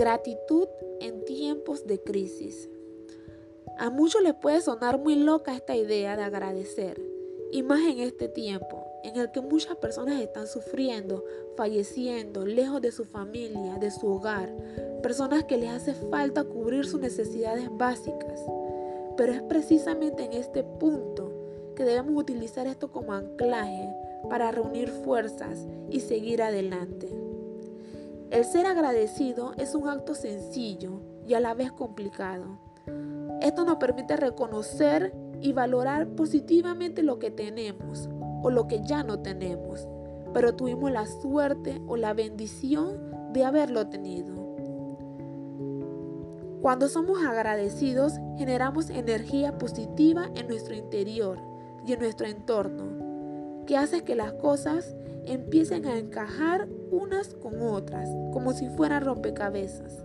Gratitud 0.00 0.66
en 1.00 1.26
tiempos 1.26 1.86
de 1.86 2.02
crisis. 2.02 2.70
A 3.76 3.90
muchos 3.90 4.22
les 4.22 4.32
puede 4.32 4.62
sonar 4.62 4.98
muy 4.98 5.14
loca 5.14 5.54
esta 5.54 5.76
idea 5.76 6.16
de 6.16 6.22
agradecer, 6.22 6.98
y 7.52 7.62
más 7.62 7.80
en 7.80 7.98
este 7.98 8.26
tiempo 8.26 8.82
en 9.04 9.18
el 9.18 9.30
que 9.30 9.42
muchas 9.42 9.76
personas 9.76 10.18
están 10.22 10.46
sufriendo, 10.46 11.22
falleciendo, 11.54 12.46
lejos 12.46 12.80
de 12.80 12.92
su 12.92 13.04
familia, 13.04 13.74
de 13.74 13.90
su 13.90 14.06
hogar, 14.06 14.50
personas 15.02 15.44
que 15.44 15.58
les 15.58 15.68
hace 15.68 15.92
falta 15.92 16.44
cubrir 16.44 16.86
sus 16.86 17.02
necesidades 17.02 17.68
básicas. 17.70 18.40
Pero 19.18 19.34
es 19.34 19.42
precisamente 19.42 20.24
en 20.24 20.32
este 20.32 20.64
punto 20.64 21.30
que 21.76 21.84
debemos 21.84 22.18
utilizar 22.18 22.66
esto 22.66 22.90
como 22.90 23.12
anclaje 23.12 23.94
para 24.30 24.50
reunir 24.50 24.88
fuerzas 24.88 25.58
y 25.90 26.00
seguir 26.00 26.40
adelante. 26.40 27.29
El 28.30 28.44
ser 28.44 28.66
agradecido 28.66 29.52
es 29.56 29.74
un 29.74 29.88
acto 29.88 30.14
sencillo 30.14 31.00
y 31.26 31.34
a 31.34 31.40
la 31.40 31.54
vez 31.54 31.72
complicado 31.72 32.58
esto 33.40 33.64
nos 33.64 33.76
permite 33.76 34.16
reconocer 34.16 35.14
y 35.40 35.52
valorar 35.52 36.08
positivamente 36.08 37.02
lo 37.02 37.18
que 37.18 37.30
tenemos 37.30 38.08
o 38.42 38.50
lo 38.50 38.68
que 38.68 38.82
ya 38.82 39.02
no 39.02 39.20
tenemos, 39.20 39.88
pero 40.34 40.54
tuvimos 40.54 40.90
la 40.90 41.06
suerte 41.06 41.80
o 41.86 41.96
la 41.96 42.12
bendición 42.12 43.32
de 43.32 43.44
haberlo 43.44 43.86
tenido. 43.88 44.34
Cuando 46.60 46.88
somos 46.88 47.24
agradecidos, 47.24 48.12
generamos 48.36 48.90
energía 48.90 49.56
positiva 49.56 50.30
en 50.34 50.46
nuestro 50.46 50.74
interior 50.74 51.38
y 51.86 51.94
en 51.94 52.00
nuestro 52.00 52.26
entorno, 52.26 53.64
que 53.66 53.78
hace 53.78 54.04
que 54.04 54.14
las 54.14 54.34
cosas 54.34 54.94
empiecen 55.32 55.86
a 55.86 55.98
encajar 55.98 56.68
unas 56.90 57.34
con 57.34 57.62
otras, 57.62 58.08
como 58.32 58.52
si 58.52 58.68
fueran 58.70 59.04
rompecabezas 59.04 60.04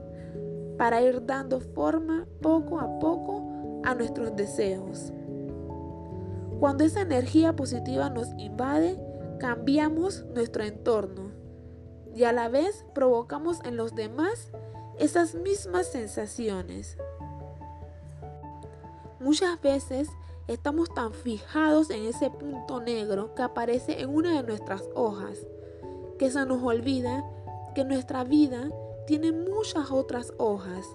para 0.77 1.01
ir 1.01 1.25
dando 1.25 1.59
forma 1.59 2.27
poco 2.41 2.79
a 2.79 2.99
poco 2.99 3.81
a 3.83 3.95
nuestros 3.95 4.35
deseos. 4.35 5.11
Cuando 6.59 6.83
esa 6.83 7.01
energía 7.01 7.55
positiva 7.55 8.09
nos 8.09 8.29
invade, 8.37 8.99
cambiamos 9.39 10.25
nuestro 10.33 10.63
entorno 10.63 11.31
y 12.13 12.23
a 12.23 12.31
la 12.31 12.47
vez 12.47 12.85
provocamos 12.93 13.59
en 13.65 13.77
los 13.77 13.95
demás 13.95 14.51
esas 14.97 15.35
mismas 15.35 15.87
sensaciones. 15.87 16.97
Muchas 19.19 19.59
veces 19.61 20.09
estamos 20.47 20.93
tan 20.93 21.13
fijados 21.13 21.89
en 21.89 22.05
ese 22.05 22.29
punto 22.29 22.79
negro 22.79 23.33
que 23.35 23.41
aparece 23.41 24.01
en 24.01 24.09
una 24.09 24.35
de 24.35 24.43
nuestras 24.43 24.83
hojas 24.93 25.45
que 26.17 26.29
se 26.29 26.45
nos 26.45 26.63
olvida 26.63 27.23
que 27.73 27.83
nuestra 27.83 28.23
vida 28.23 28.69
tiene 29.05 29.31
muchas 29.31 29.91
otras 29.91 30.33
hojas. 30.37 30.85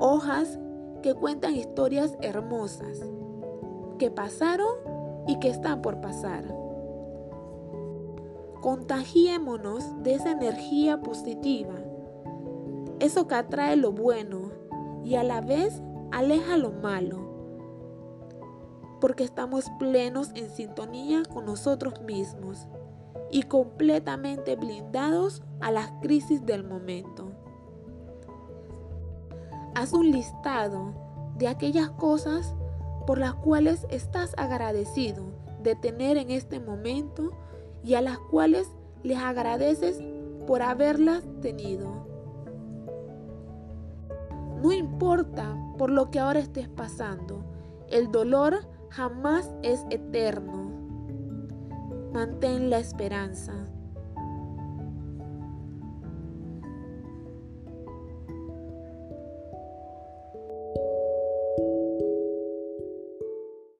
Hojas 0.00 0.58
que 1.02 1.14
cuentan 1.14 1.54
historias 1.54 2.16
hermosas, 2.22 3.00
que 3.98 4.10
pasaron 4.10 4.74
y 5.26 5.38
que 5.38 5.48
están 5.48 5.82
por 5.82 6.00
pasar. 6.00 6.44
Contagiémonos 8.62 10.02
de 10.02 10.14
esa 10.14 10.32
energía 10.32 11.00
positiva, 11.00 11.74
eso 12.98 13.28
que 13.28 13.34
atrae 13.36 13.76
lo 13.76 13.92
bueno 13.92 14.50
y 15.04 15.14
a 15.14 15.22
la 15.22 15.40
vez 15.40 15.80
aleja 16.10 16.56
lo 16.56 16.72
malo, 16.72 17.27
porque 19.00 19.24
estamos 19.24 19.66
plenos 19.78 20.30
en 20.34 20.50
sintonía 20.50 21.22
con 21.32 21.46
nosotros 21.46 22.00
mismos 22.02 22.66
y 23.30 23.42
completamente 23.44 24.56
blindados 24.56 25.42
a 25.60 25.70
las 25.70 25.90
crisis 26.00 26.44
del 26.44 26.64
momento. 26.64 27.32
Haz 29.74 29.92
un 29.92 30.10
listado 30.10 30.94
de 31.36 31.48
aquellas 31.48 31.90
cosas 31.90 32.54
por 33.06 33.18
las 33.18 33.34
cuales 33.34 33.86
estás 33.90 34.34
agradecido 34.36 35.26
de 35.62 35.74
tener 35.74 36.16
en 36.16 36.30
este 36.30 36.60
momento 36.60 37.32
y 37.84 37.94
a 37.94 38.00
las 38.00 38.18
cuales 38.18 38.68
les 39.02 39.18
agradeces 39.18 40.02
por 40.46 40.62
haberlas 40.62 41.22
tenido. 41.40 42.06
No 44.62 44.72
importa 44.72 45.56
por 45.78 45.90
lo 45.90 46.10
que 46.10 46.18
ahora 46.18 46.40
estés 46.40 46.68
pasando, 46.68 47.44
el 47.88 48.10
dolor 48.10 48.66
jamás 48.90 49.50
es 49.62 49.84
eterno 49.90 50.68
Mantén 52.12 52.70
la 52.70 52.78
esperanza. 52.78 53.52